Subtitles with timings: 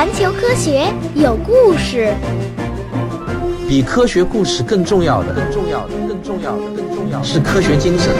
[0.00, 2.14] 环球科学有故事，
[3.68, 8.10] 比科学故事更重要的，更重要的，更重要的，更重要的是科学精神。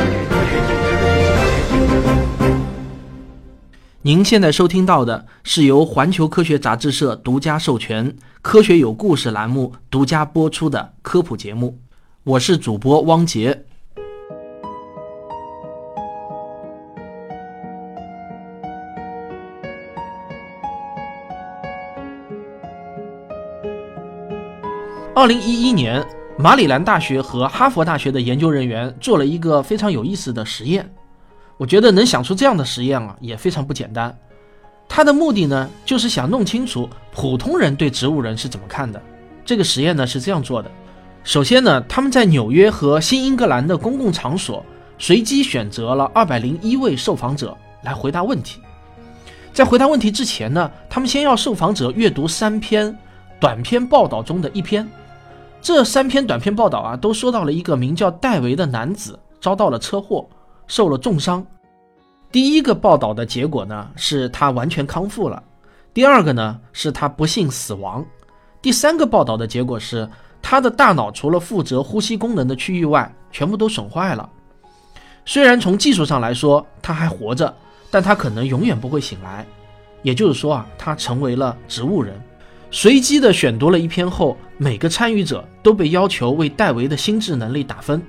[4.03, 11.78] 您现在收听到的是由环球科学杂志社独家授权、科学有故事栏目独家播出的科普节目，
[12.24, 13.65] 我是主播汪杰。
[25.12, 26.02] 二零一一年，
[26.38, 30.88] 马里兰大学和哈佛大学的研究人员做了一个非常有意思的实验。
[31.56, 34.16] 我觉得能想出这样的实验啊，也非常不简单。
[34.88, 39.02] 他的目的呢，就是想弄清楚普通人对植物人是怎么看的。
[39.45, 40.70] 这个实验呢是这样做的：
[41.24, 44.64] 首先呢，他们在纽约和新英格兰的公共场所
[44.97, 48.61] 随机选择了二百零一位受访者来回答问题。
[49.52, 52.97] 在回答问题之前呢，他们先要受访者阅读三篇
[53.41, 54.88] 短篇报道中的一篇。
[55.62, 60.27] 这三篇短篇报道啊，都说到了一个名叫戴维的男子遭到了车祸，
[60.66, 61.44] 受了重伤。
[62.33, 65.42] 第一个报道的结果呢，是他完全康复了；
[65.92, 68.03] 第二个呢，是他不幸死亡；
[68.62, 70.08] 第三个报道的结果是
[70.41, 74.28] 他的大脑除了负责呼吸功能的区域外，全部都损坏了。
[75.27, 77.55] 虽然从技术上来说他还活着，
[77.91, 79.47] 但他可能永远不会醒来。
[80.03, 82.19] 也就是说啊，他成为了植物人。
[82.72, 88.00] 随机的选读了一篇后，每个参与者都被要求为戴维的心智能力打分。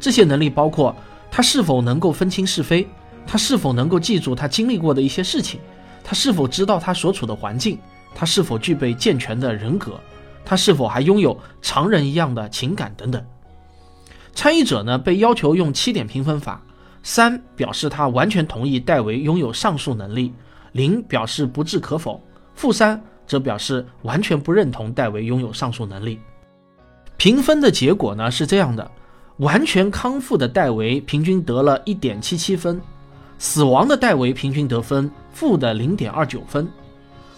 [0.00, 0.94] 这些能力包括
[1.30, 2.88] 他是否能够分清是非，
[3.24, 5.60] 他是否能够记住他经历过的一些事情，
[6.02, 7.78] 他是否知道他所处的环境，
[8.12, 10.00] 他是否具备健全的人格，
[10.44, 13.24] 他是否还拥有常人一样的情感等等。
[14.34, 16.60] 参与者呢被要求用七点评分法：
[17.04, 20.32] 三表示他完全同意戴维拥有上述能力，
[20.72, 22.20] 零表示不置可否，
[22.56, 23.00] 负三。
[23.28, 26.18] 则表示完全不认同戴维拥有上述能力。
[27.16, 28.90] 评分的结果呢是这样的：
[29.36, 32.80] 完全康复的戴维平均得了一点七七分，
[33.38, 36.66] 死亡的戴维平均得分负的零点二九分。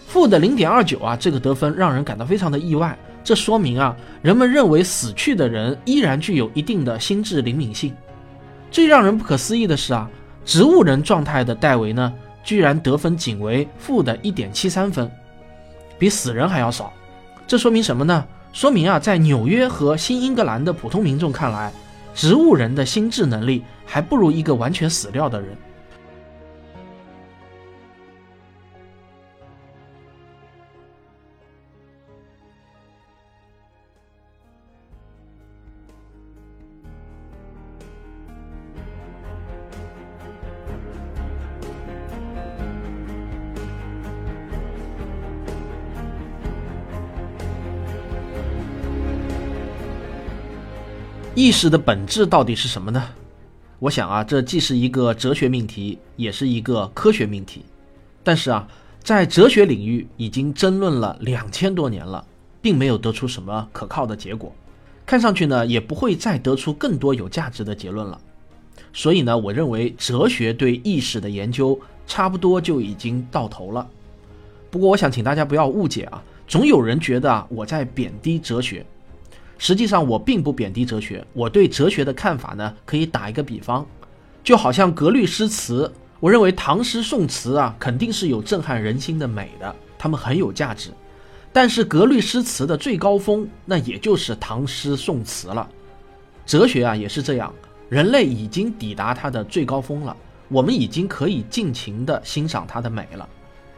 [0.07, 2.97] 负的零点二九啊，这个得分让人感到非常的意外。
[3.23, 7.93] 这说明啊，人们认为死去的人依然具有一定的心智灵敏性。
[8.71, 10.09] 最让人不可思议的是啊，
[10.43, 12.11] 植物人状态的戴维呢，
[12.43, 15.09] 居然得分仅为负的一点七三分。
[16.01, 16.91] 比死人还要少，
[17.45, 18.25] 这说明什么呢？
[18.53, 21.71] 说明啊，在纽约和新英格兰的普通民众看来，
[22.15, 25.55] 植物人的心智能力还不如一个完全死掉的人。
[51.33, 53.01] 意识的本质到底是什么呢？
[53.79, 57.63] 我想啊，这既是一个哲学命题，也是一个科学命题。
[58.21, 58.67] 但是啊，
[59.01, 62.25] 在哲学领域已经争论了两千多年了，
[62.61, 64.53] 并没有得出什么可靠的结果。
[65.05, 68.19] 看上去呢，也不会再得出更多有价值的结论了。
[68.91, 73.87] 所以呢，我认为哲学对意识的研究差不多就已经到头了。
[74.69, 78.85] 不过，我想请大家不要误解啊，总有人觉得啊，我在贬低哲学。
[79.63, 81.23] 实际上，我并不贬低哲学。
[81.33, 83.85] 我对哲学的看法呢，可以打一个比方，
[84.43, 85.93] 就好像格律诗词。
[86.19, 90.89] 我认为唐诗宋词啊，肯定是有震撼人心的美的，它们很有价值。
[91.53, 95.69] 但是，格律诗词的最高峰，那也就是唐诗宋词了。
[96.43, 97.53] 哲学啊，也是这样。
[97.87, 100.17] 人类已经抵达它的最高峰了，
[100.47, 103.29] 我们已经可以尽情地欣赏它的美了。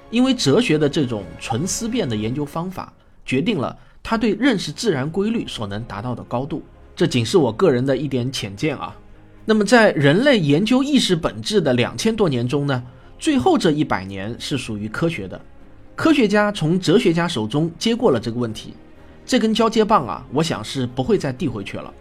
[0.10, 2.94] 因为哲学的这种纯思辨的研究方法，
[3.26, 3.78] 决定了。
[4.04, 6.62] 他对认识自然规律所能达到的高度，
[6.94, 8.94] 这仅是我个人的一点浅见啊。
[9.46, 12.84] 那么，在人类研究意识本质的两千多年中呢，
[13.18, 15.40] 最后这一百年是属于科学的，
[15.96, 18.74] 科学家从哲学家手中接过了这个问题，
[19.26, 21.94] 这根交接棒啊，我想是不会再递回去了。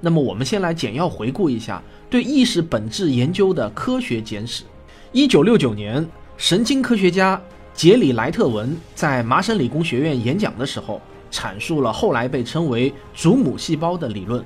[0.00, 4.64] 那么，我们先来简要回顾一下对意识本质研究的科学简史。
[5.12, 6.06] 一九六九年，
[6.36, 7.40] 神经科学家
[7.72, 11.00] 杰里莱特文在麻省理工学院演讲的时候。
[11.34, 14.44] 阐述了后来被称为祖母细胞的理论。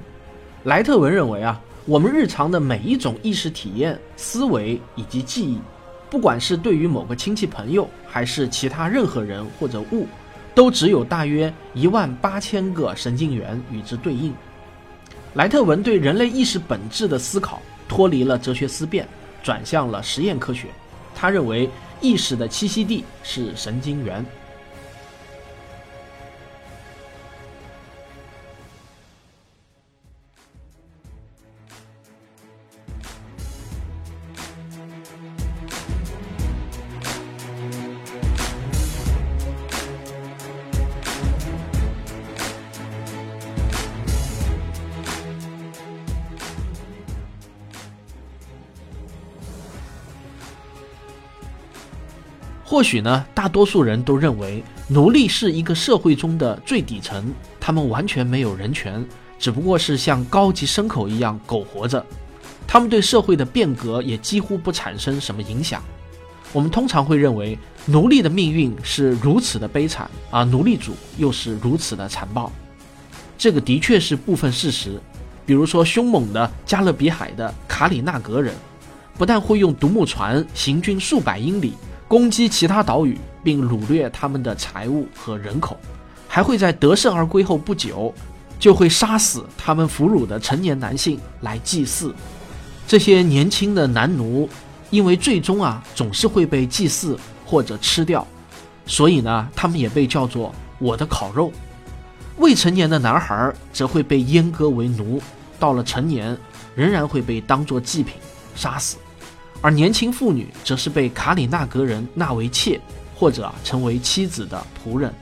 [0.64, 5.58] 莱特文认为啊，我们日常的每一种意识体验、思维以及记忆，
[6.08, 10.06] 不管是对于某个亲戚朋友，还是其他任何人或者物，
[10.54, 14.32] 都只有大约一万八千个神经元与之对应。
[15.34, 19.06] 莱特文对人类意识本质的思考脱离了哲学思辨，
[19.42, 20.68] 转向了实验科学。
[21.14, 21.68] 他认为
[22.00, 24.24] 意识的栖息地是神经元。
[52.68, 59.02] 或许呢，大多数人都认为奴隶是一个社会中的最底层，他们完全没有人权，
[59.38, 62.04] 只不过是像高级牲口一样苟活着，
[62.66, 65.82] 他们对社会的变革也几乎不产生什么影响。
[66.52, 72.52] 我们通常会认为奴隶的命运是如此的悲惨，而奴隶主又是如此的残暴。
[73.38, 75.00] 这个的确是部分事实，
[75.46, 78.54] 比如说凶猛的加勒比海的卡里纳格人，
[79.16, 81.72] 不但会用独木船行军数百英里。
[82.08, 85.78] 攻击其他岛屿，并掳掠他们的财物和人口，
[86.26, 88.12] 还会在得胜而归后不久，
[88.58, 92.14] 就会杀死他们俘虏的成年男性来祭祀。
[92.86, 94.48] 这些年轻的男奴，
[94.88, 98.26] 因为最终啊总是会被祭祀或者吃掉，
[98.86, 101.52] 所以呢，他们也被叫做我的烤肉。
[102.38, 105.20] 未成年的男孩则会被阉割为奴，
[105.58, 106.34] 到了成年，
[106.74, 108.14] 仍然会被当作祭品
[108.54, 108.96] 杀死。
[109.60, 112.80] 而年轻妇女则是被卡里纳格人纳为妾，
[113.14, 115.12] 或者成为妻子的仆人。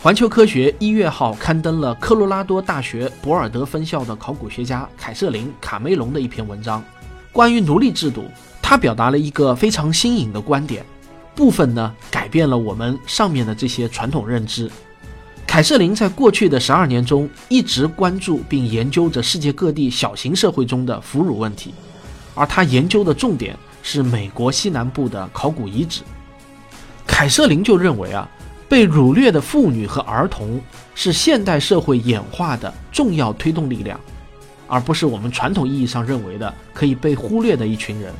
[0.00, 6.82] 环球科学一月号刊登了科罗拉多大学博尔德分校的考古学家凯瑟琳·卡梅隆的一篇文章，
[7.32, 8.24] 关于奴隶制度。
[8.62, 10.84] 他表达了一个非常新颖的观点，
[11.34, 14.70] 部分呢改变了我们上面的这些传统认知。
[15.46, 21.72] 凯瑟琳在过去的十二年中一直关注并研究着世界各地小型社会中的俘虏问题。
[22.38, 26.02] 而他研究的重点是美国西南部的考古遗址。
[27.04, 28.28] 凯瑟琳就认为啊，
[28.68, 30.60] 被掳掠的妇女和儿童
[30.94, 33.98] 是现代社会演化的重要推动力量，
[34.68, 38.14] 而不是我们传统意义上认为的可以被忽略的一群人。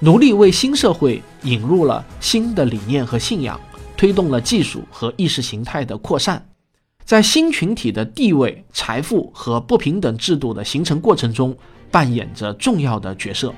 [0.00, 3.58] 奴隶为新社会引入了新的理念和信仰，
[3.96, 6.44] 推动了技术和意识形态的扩散，
[7.04, 11.56] 在新群体的地位、财富和不平等制度的形成过程中。
[11.92, 13.54] 扮演着重要的角色，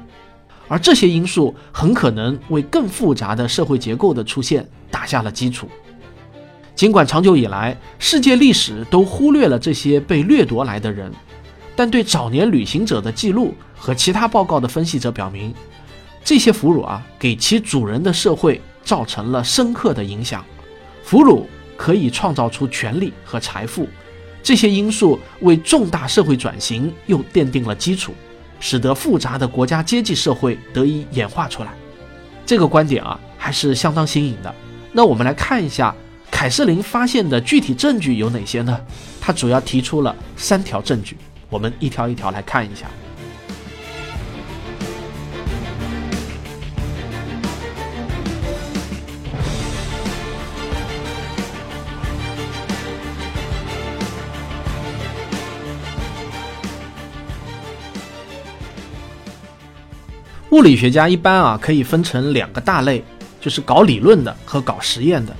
[0.68, 5.68] 而这些因素很可能为更复杂的社会结构的出现打下了基础。
[6.74, 11.10] 尽管长久以来世界历史都忽略了这些被掠夺来的人，
[11.76, 15.54] 但对早年旅行者的记录和其他报告的分析者表明，
[16.24, 20.44] 这些俘虏啊给其主人的社会造成了深刻的影响。
[21.04, 21.44] 俘虏
[21.76, 23.88] 可以创造出权力和财富。
[24.44, 28.12] 这些因素为重大社会转型又奠定了基础，
[28.60, 31.70] 使得复杂的国家阶级社会得以演化出来。
[32.44, 34.54] 这个观点啊，还是相当新颖的。
[34.92, 35.94] 那我们来看一下
[36.30, 38.78] 凯瑟琳发现的具体证据有哪些呢？
[39.18, 41.16] 他主要提出了三条证据，
[41.48, 42.86] 我们一条一条来看一下。
[60.54, 63.02] 物理学家一般啊可以分成两个大类，
[63.40, 65.34] 就是搞理论的和搞实验的。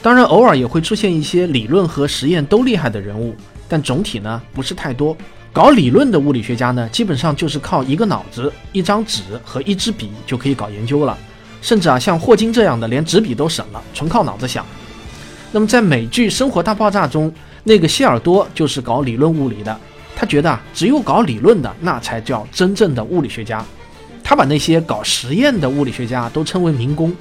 [0.00, 3.36] 当然，偶尔也会出现一些理论和实验都厉害的人物，
[3.68, 5.14] 但总体呢不是太多。
[5.52, 11.14] 搞理论的物理学家呢，基本上就是靠一个脑子、一张纸和一支笔就可以搞研究了，
[11.60, 14.64] 甚至啊像霍金这样的连纸笔都省了，纯靠脑子想。
[15.52, 17.30] 那么在美剧《生活大爆炸》中，
[17.64, 19.78] 那个谢尔多就是搞理论物理的，
[20.16, 23.62] 他觉得啊只有搞理论的那才叫真正的物理学家。
[24.24, 27.14] 他把那些搞实验的物理学家都称为民工，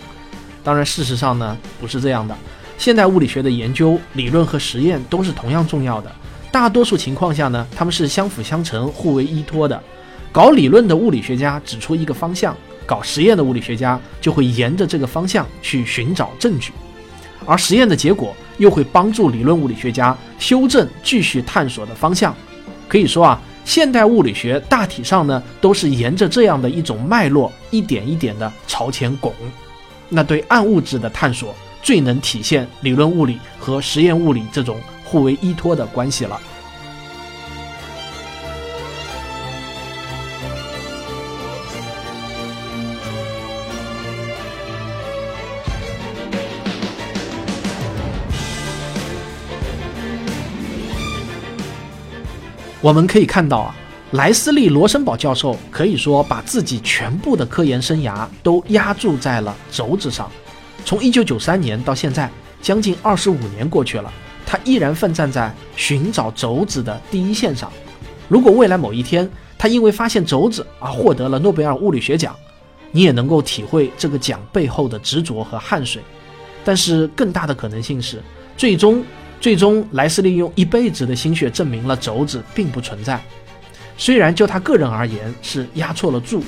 [0.64, 2.34] 当然，事实上呢不是这样的。
[2.78, 6.10] 现代物理学的研究、理论和实验都是同样重要的。
[6.50, 9.84] 大多数情况下呢，他们是相辅相成、互为依托的。
[10.32, 12.56] 搞理论的物理学家指出一个方向，
[12.86, 16.72] 搞实验的物理学家就会沿着这个方向去寻找证据，
[17.46, 22.34] 而实验的结果又会帮助理论物理学家修正继续探索的方向。
[22.88, 23.42] 可以说啊。
[23.66, 29.34] 现代物理学大体上呢，都是沿着这样的一种脉络，一点一点的朝前拱。
[30.10, 36.40] 那对暗物质的探索，最能体现理论物理和实验物理这种互为依托的关系了。
[52.84, 53.74] 我们可以看到啊，
[54.12, 60.30] 莱斯利·罗森堡教授可以说把自己全部的科研生涯都压注在了轴子上。
[60.84, 62.30] 从1993年到现在，
[62.62, 64.12] 将近25年过去了，
[64.46, 67.72] 他依然奋战在寻找轴子的第一线上。
[68.28, 72.36] 如果未来某一天他因为发现轴子而获得了诺贝尔物理学奖，
[72.92, 76.02] 你也能够体会这个奖背后的执着和汗水。
[76.66, 78.22] 但是更大的可能性是，
[78.58, 79.02] 最终。
[79.44, 83.22] 最终，莱斯利用一辈子的心血证明了轴子并不存在。
[83.98, 86.42] 虽然就他个人而言是压错了注，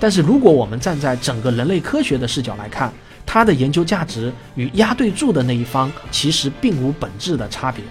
[0.00, 2.92] 但是如果我们站在整个人类科学的视角来看，
[3.24, 7.84] 他的研究价值与压对注的那一方其实并无本质的差别。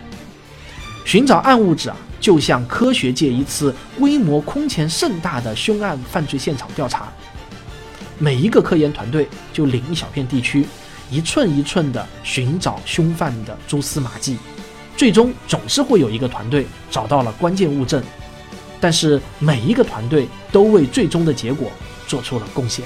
[1.06, 7.08] 寻找暗物质啊，就像科学界一次规模空前盛大的凶案犯罪现场调查。
[8.18, 10.66] 每一个科研团队就领一小片地区，
[11.12, 14.38] 一寸一寸地寻找凶犯的蛛丝马迹，
[14.96, 18.04] 最终总是会有一个团队找到了关键物证。
[18.80, 21.72] 但是每一个团队都为最终的结果
[22.08, 22.86] 做出了贡献。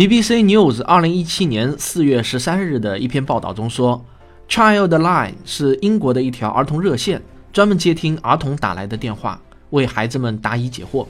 [0.00, 4.02] BBC News 二零一七年四月十三日的一篇报道中说
[4.48, 7.20] ，Childline 是英国的一条儿童热线，
[7.52, 9.38] 专门接听儿童打来的电话，
[9.68, 11.06] 为孩子们答疑解惑。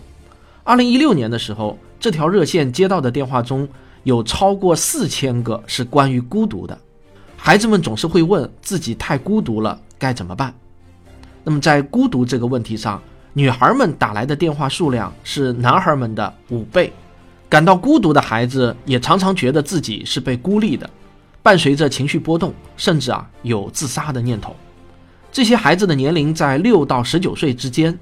[0.65, 3.69] 二零一六年的时候，这条热线接到的电话中
[4.03, 6.77] 有超过四千个是关于孤独的。
[7.37, 10.53] 孩子们总是会问自己太孤独了该怎么办。
[11.45, 13.01] 那么在孤独这个问题上，
[13.35, 16.93] 女孩们打来的电话数量是男孩们的五倍。
[17.51, 20.89] 感到孤独的孩子也常常觉得自己是被孤立的，
[21.43, 24.55] 伴随着情绪波动，甚至啊有自杀的念头。
[25.33, 27.99] 这些孩子的年龄在六到十九岁之间，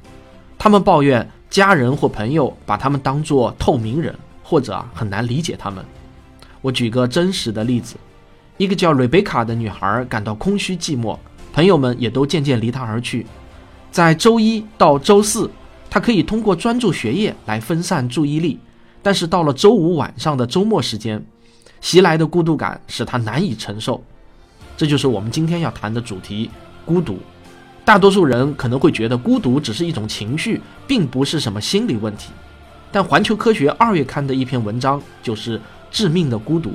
[0.58, 5.82] 他们抱怨家人或朋友把他们当作透明人，或者啊很难理解他们。
[6.60, 7.96] 我举个真实的例子：
[8.58, 11.16] 一个叫瑞贝卡的女孩感到空虚寂寞，
[11.54, 13.26] 朋友们也都渐渐离她而去。
[13.90, 15.50] 在周一到周四，
[15.88, 18.58] 她可以通过专注学业来分散注意力。
[19.08, 21.24] 但是到了周五晚上的周末时间，
[21.80, 24.04] 袭来的孤独感使他难以承受。
[24.76, 26.50] 这就是我们今天要谈的主题——
[26.84, 27.18] 孤独。
[27.86, 32.32] 大多数人可能会觉得孤独只是一种情绪，并不是什么心理问题。
[32.92, 35.58] 但《环球科学》二月刊的一篇文章就是
[35.90, 36.68] 《致命的孤独》。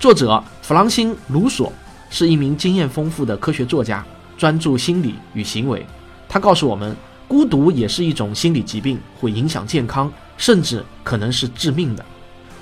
[0.00, 1.72] 作者弗朗辛·卢索
[2.10, 4.04] 是一名经验丰富的科学作家，
[4.36, 5.86] 专注心理与行为。
[6.28, 6.96] 他告诉我们，
[7.28, 10.12] 孤独也是一种心理疾病，会影响健康。
[10.36, 12.04] 甚至可能是致命的，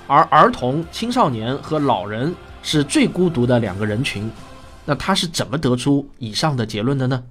[0.07, 4.31] 而儿童、青少年和老人是最孤独的两个人群。
[4.85, 7.23] 那他是怎么得出以上的结论的呢？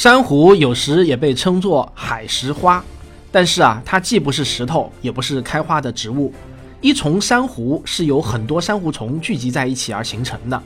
[0.00, 2.82] 珊瑚有时也被称作海石花，
[3.30, 6.32] 但是啊，它既不是石头，也不是开花的植物。
[6.80, 10.62] 一丛珊瑚是由很多珊瑚虫聚集在一起而形成的。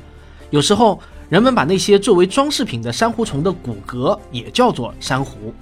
[0.51, 5.53] 有时候，人们把那些作为装饰品的珊瑚虫的骨骼也叫做珊瑚。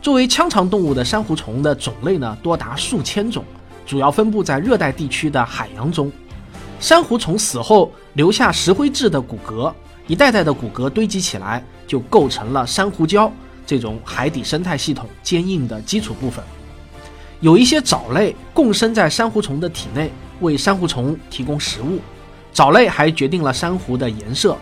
[0.00, 3.44] 作为腔肠动物的珊瑚虫的种类呢，多达数千种，
[3.84, 6.10] 主要分布在热带地区的海洋中。
[6.78, 9.70] 珊瑚虫死后留下石灰质的骨骼。
[10.06, 13.28] 一代代的骨骼堆积起来，就构成了珊瑚礁
[13.66, 16.44] 这种海底生态系统坚硬的基础部分。
[17.40, 21.98] 有一些藻类共生在珊瑚虫的体内，为珊瑚虫提供食物。
[22.52, 24.56] 藻类还决定了珊瑚的颜色。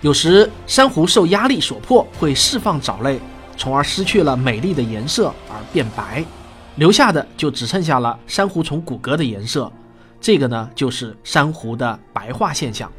[0.00, 3.20] 有时珊瑚受压力所迫，会释放藻类，
[3.58, 6.24] 从而失去了美丽的颜色而变白，
[6.76, 9.70] 留下的就只剩下了珊瑚虫骨骼的颜色。
[10.22, 12.90] 这个呢，就是珊瑚的白化现象。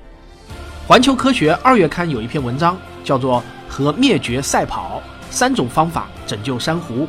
[0.85, 3.39] 环球科学二月刊有一篇文章，叫做
[3.73, 5.01] 《和灭绝赛跑：
[5.31, 7.07] 三种方法拯救珊瑚》。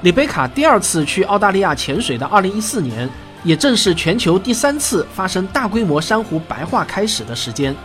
[0.00, 3.06] 里贝卡第二次去澳大利亚潜水的二零一四年，
[3.44, 7.76] 也正是全球第三次发生大规模珊瑚白化开始的时间。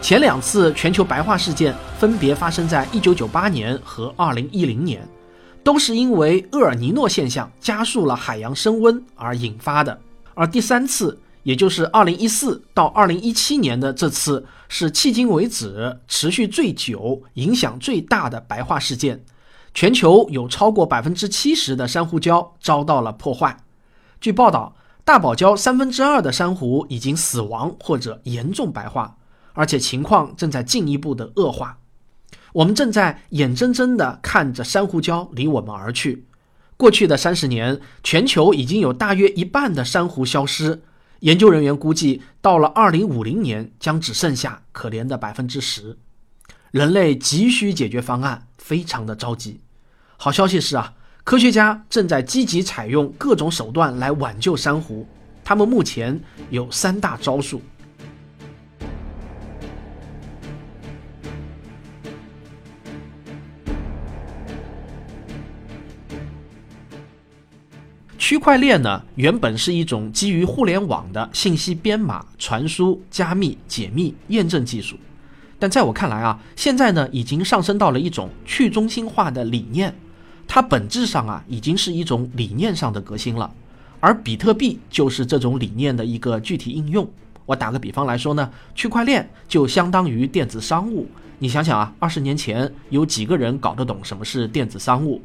[0.00, 5.08] 前两次全球白化事件分别发生在1998年和2010年，
[5.66, 9.98] 都是因为厄尔尼诺现象加速了海洋升温而引发的。
[10.34, 19.24] 而第三次，也就是2014到2017年的这次，是迄今为止持续最久、影响最大的白化事件。
[19.74, 23.56] 全球有超过百分之七十的珊瑚礁遭到了破坏。
[24.20, 29.16] 据报道，大堡礁三分之二的珊瑚已经死亡或者严重白化。
[29.52, 31.76] 而且情况正在进一步的恶化，
[32.56, 36.24] 我们正在眼睁睁地看着珊瑚礁离我们而去。
[36.78, 40.80] 过去的三十年，全球已经有大约一半的珊瑚消失。
[41.20, 45.98] 研究人员估计，到了二零五零年，将只剩下可怜的百分之十。
[46.70, 49.60] 人类急需解决方案，非常的着急。
[50.16, 50.94] 好消息是啊，
[51.24, 55.06] 科学家正在积极采用各种手段来挽救珊瑚。
[55.44, 57.60] 他们目前有三大招数。
[68.28, 74.96] 区块链呢，原本是一种基于互联网的信息编码、传输、加密、解密、验证技术，
[75.60, 79.94] 但在我看来啊，现在呢，已经上升到了一种去中心化的理念，
[80.48, 83.48] 它本质上啊，已经是一种理念上的革新了，
[84.00, 87.08] 而比特币就是这种理念的一个具体应用。
[87.44, 91.06] 我打个比方来说呢，区块链就相当于电子商务。
[91.38, 95.22] 你想想啊，二十年前有几个人搞得懂什么是电子商务？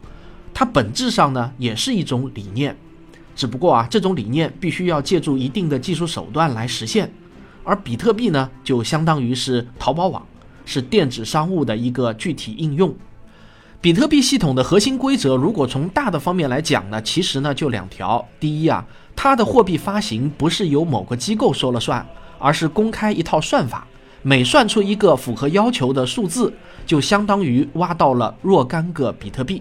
[0.53, 2.77] 它本质上呢也是一种理念，
[3.41, 7.11] 只不过啊这种理念必须要借助一定的技术手段来实现，
[7.63, 10.23] 而比特币呢就相当于是淘宝网，
[10.63, 12.93] 是电子商务的一个具体应用。
[13.81, 22.05] 比特币系统的核心规则，如果从大的方面来讲呢，其实呢就两条：第一啊，它的货币发行不是由某个机构说了算，
[22.37, 23.87] 而是公开一套算法，
[24.21, 26.53] 每算出一个符合要求的数字，
[26.85, 29.59] 就相当于挖到了若干个比特币。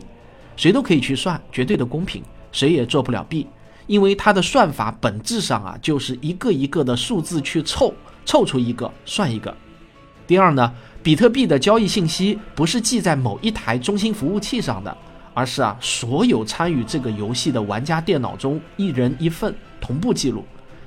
[0.55, 2.23] 谁都可以去算，绝对的公平，
[2.53, 3.47] 谁也做不了弊，
[3.91, 7.93] 因为它的算法本质上啊，就是一个一个的数字去凑，
[8.25, 9.53] 凑出一个算一个。
[10.29, 14.97] 第二呢，比特币的交易信息不是记在某一台中心服务器上的，
[15.35, 20.45] 而是啊，所有参与这个游戏的玩家电脑中一人一份同步记录。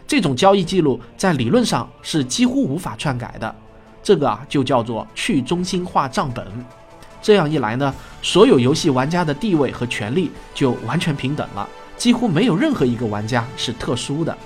[0.07, 3.53] 这种交易记录在理论上是几乎无法篡改的，
[4.01, 6.47] 这个啊就叫做去中心化账本。
[7.21, 11.67] 这样一来呢，所有游戏玩家的地位和权利就完全平等了，
[12.03, 14.37] 几乎没有任何一个玩家是特殊的。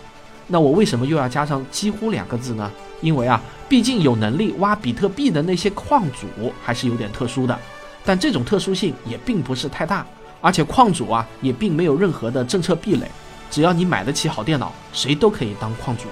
[0.46, 2.72] 那我为什么又要加上“几乎”两个字呢？
[3.02, 7.60] 因为啊，毕竟有能力挖比特币的那些矿主还是有点特殊的，
[8.06, 10.06] 但这种特殊性也并不是太大，
[10.40, 13.10] 而且矿主啊也并没有任何的政策壁垒，
[13.50, 16.04] 只要你买得起好电脑，谁都可以当矿主。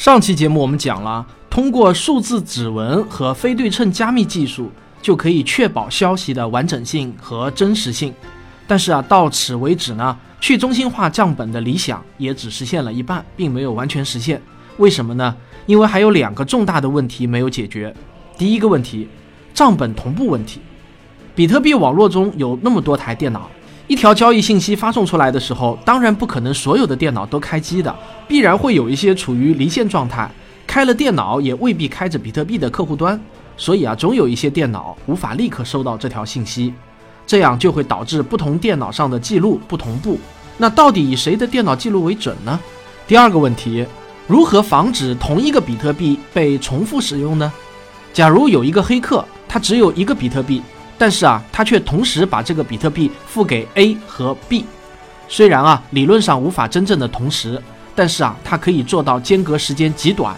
[0.00, 8.14] 上期节目我们讲了，通过数字指纹和非对称加密技术，就可以确保消息的完整性和真实性。
[8.66, 14.40] 但是啊，到此为止呢，去中心化账本的理想也只实现了一半，并没有完全实现。
[14.78, 15.36] 为什么呢？
[15.66, 17.94] 因为还有两个重大的问题没有解决。
[18.38, 19.06] 第一个问题，
[19.52, 20.62] 账本同步问题。
[21.34, 23.50] 比特币网络中有那么多台电脑。
[23.90, 27.92] 一条交易信息发送出来的时候，当然不可能所有的电脑都开机的，
[28.28, 30.30] 必然会有一些处于离线状态，
[30.64, 33.20] 开了电脑也未必开着比特币的客户端，
[33.56, 36.72] 所以啊，总有一些电脑无法立刻收到这条信息，
[37.26, 40.16] 这样就会导致不同电脑上的记录不同步。
[40.56, 42.60] 那到底以谁的电脑记录为准呢？
[43.08, 43.84] 第二个问题，
[44.28, 47.52] 如何防止同一个比特币被重复使用呢？
[48.12, 50.62] 假如有一个黑客，他只有一个比特币。
[51.00, 54.66] 但是啊，他却同时把这个比特币付给 A 和 B，
[55.28, 57.58] 虽然啊理论上无法真正的同时，
[57.94, 60.36] 但是啊它可以做到间隔时间极短。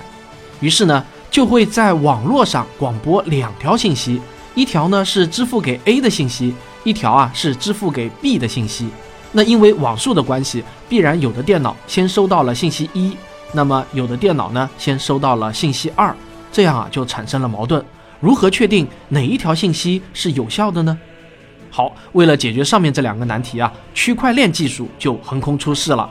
[0.61, 4.23] 于是呢，就会在网络上广播两条信息，
[4.55, 8.89] 一条呢是支付给 A 的信息，一条啊是支付给 B 的信息。
[9.33, 13.17] 那因为网速的关系，必然有的电脑先收到了信息一，
[13.53, 16.15] 那么有的电脑呢先收到了信息二，
[16.53, 17.85] 这样啊就产生了矛盾。
[18.23, 20.97] 如何确定哪一条信息是有效的呢？
[21.71, 26.09] 好，为了解决上面这两个难题啊，区块链技术就横空出世了。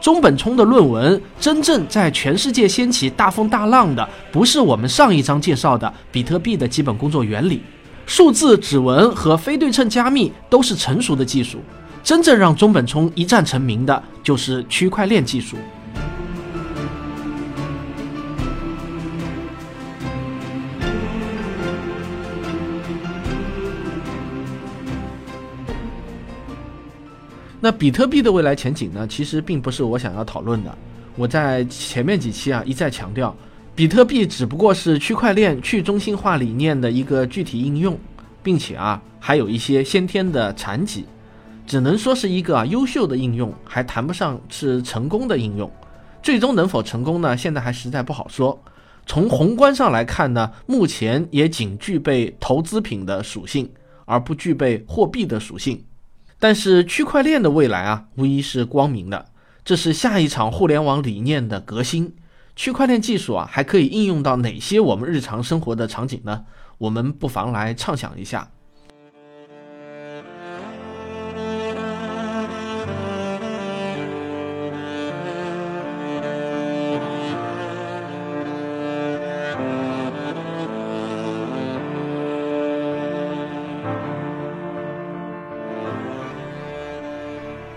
[0.00, 7.60] 中本聪的论文真正在全世界掀起大风大浪的，不是我们上一章介绍的比特币的基本工作原理，
[8.06, 11.58] 数字指纹和非对称加密都是成熟的技术。
[12.04, 15.56] 真正让中本聪一战成名的，就是区块链技术。
[27.62, 29.06] 那比特币的未来前景呢？
[29.06, 30.74] 其实并不是我想要讨论的。
[31.14, 33.36] 我在前面几期啊一再强调，
[33.74, 37.98] 比特币只不过是区块链去中心化理念的一个具体应用，
[38.42, 41.04] 并且啊还有一些先天的残疾，
[41.66, 45.70] 只能说是一个啊优秀的应用，还谈不上是成功的应用。
[46.22, 47.36] 最终能否成功呢？
[47.36, 48.58] 现在还实在不好说。
[49.04, 53.68] 从宏观上来看呢，目前也仅具备投资品的属性。
[54.06, 55.80] 而不具备货币的属性。
[56.40, 59.26] 但是区块链的未来啊，无疑是光明的。
[59.62, 62.16] 这是下一场互联网理念的革新。
[62.56, 66.44] 区块链技术啊，还可以应用到哪些我们日常生活的场景呢？
[66.78, 68.50] 我们不妨来畅想一下。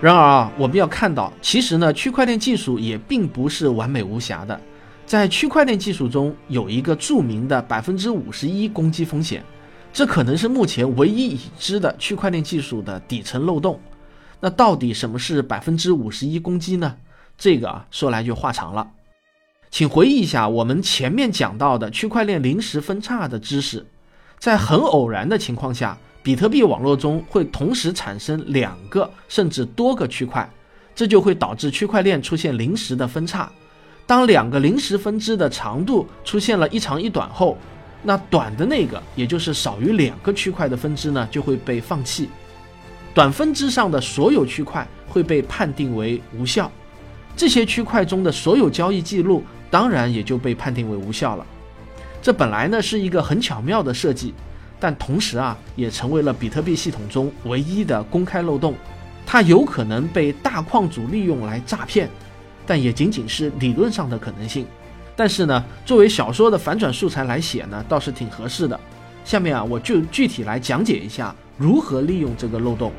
[0.04, 4.60] 然而啊，我们要看到，其实呢，区块链技术也并不是完美无瑕的。
[5.06, 9.42] 在区块链技术中，有一个著名的百分之五十一攻击风险，
[9.94, 13.80] 这可能是目前唯一已知的区块链技术的底层漏洞。
[14.42, 16.98] 那到底什么是百分之五十一攻击呢？
[17.38, 18.86] 这个啊，说来就话长了。
[19.72, 23.86] 请回忆一下我们前面讲到的区块链临时分叉的知识，
[24.38, 25.98] 在很偶然的情况下。
[26.24, 30.50] 比特币网络中会同时产生两个甚至多个区块，
[30.96, 33.52] 这就会导致区块链出现临时的分叉。
[34.08, 37.58] 当两个临时分支的长度出现了一长一短后，
[38.02, 42.30] 那短的那个，也就是少于两个区块的分支呢，就会被放弃。
[43.14, 46.72] 短分支上的所有区块会被判定为无效，
[47.36, 51.46] 这些区块中的所有交易记录当然也就被判定为无效了。
[52.22, 54.34] 这本来呢是一个很巧妙的设计。
[54.84, 58.76] 但同时啊，也成为了比特币系统中唯一的公开漏洞，
[59.26, 62.10] 它有可能被大矿主利用来诈骗，
[62.68, 64.68] 但也仅仅是理论上的可能性。
[65.16, 68.78] 但是呢，作为小说的反转素材来写呢，倒是挺合适的。
[69.24, 72.92] 下面啊，我就具体来讲解一下如何利用这个漏洞。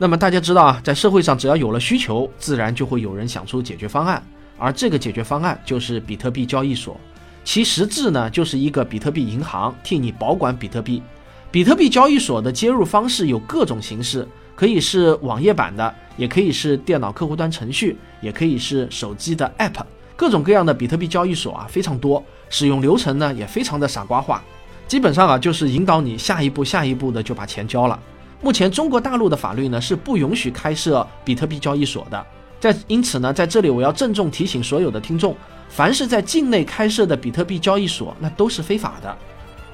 [0.00, 4.22] 那么大家知道啊，在社会上只要有了需求，自然就会有人想出解决方案，
[4.56, 6.96] 而这个解决方案就是比特币交易所，
[7.42, 11.02] 其实质呢就是一个比特币银行，替你保管比特币。
[11.50, 19.82] 比特币交易所的接入方式有各种形式，可以是网页版的，也可以是电脑客户端程序，也可以是手机的 App，
[20.14, 24.44] 各种各样的比特币交易所啊非常多，使用流程呢也非常的傻瓜化，
[24.86, 27.98] 基本上啊就是引导你下一步下一步的就把钱交了。
[28.40, 32.26] 目前中国大陆的法律呢是不允许开设比特币交易所的，
[32.60, 35.34] 在因此呢，在这里我要郑重提醒所有的听众，
[35.68, 39.16] 凡是在境内开设的比特币交易所，那都是非法的。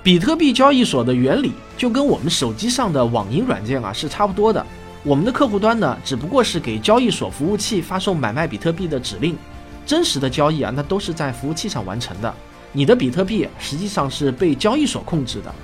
[0.03, 4.65] 比特币交易所的原理就跟我们手机上的网银软件啊是差不多的，
[5.03, 9.37] 我们的客户端呢只不过是给交易所服务器发送买卖比特币的指令，
[9.85, 12.35] 真实的交易啊那都是在服务器上完成的，
[12.73, 15.55] 你的比特币实际上是被交易所控制的。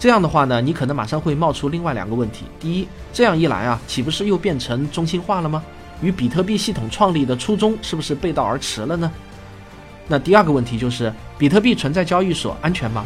[0.00, 2.46] 这样的话呢，你可能马上会冒出另外两个问题。
[2.58, 5.62] 第一，这样一来啊，岂不是又变成中心化了吗？
[6.00, 9.12] 与比特币系统创立的初衷是不是背道而驰了呢？
[10.08, 13.04] 那第二个问题就是，比特币存在交易所安全吗？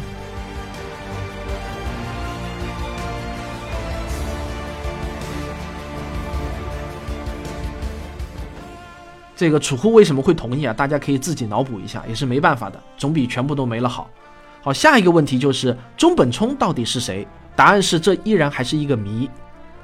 [9.35, 10.73] 这个储户为什么会同意啊？
[10.73, 14.09] 大家可以自己脑补一下，也是没办法的，总比全部都没了好。
[14.65, 17.27] 好，下一个问题就是中本聪到底是谁？
[17.55, 19.29] 答案是这依然还是一个谜。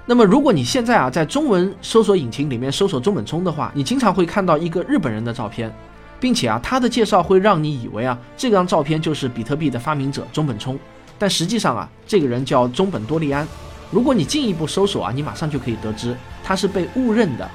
[0.07, 5.71] 那么，如果你现在啊在中文搜索引擎里面搜索中本聪的话，你经常会看到一个日本人的照片，
[6.19, 10.79] 并且啊他的介绍会让你以为啊这张照片就是比特币的发明者中本聪，
[11.19, 13.47] 但实际上啊这个人叫中本多利安。
[13.91, 17.47] 如果你进一步搜索啊，你马上就可以得知他是被误认的。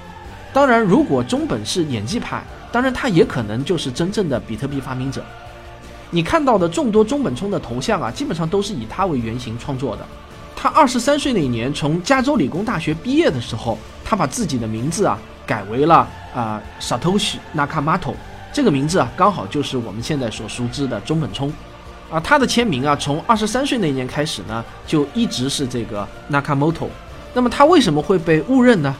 [0.52, 5.24] 当然，如果中本是演技派，当然他也可能就是真正的比特币发明者。
[6.10, 10.06] 你看到的众多中本聪的头像啊，基本上都是以他为原型创作的。
[10.54, 18.14] 他二十三岁那年从加州理工大学毕业的时候，他把自己的名字啊改为了啊 Satoshi Nakamoto，
[18.52, 21.52] 这个名字啊刚好就是我们现在所熟知的中本聪。
[22.10, 26.88] 啊，他的签名啊从二十三岁那年开始呢，就一直是这个 Nakamoto。
[27.34, 28.96] 那么他为什么会被误认呢？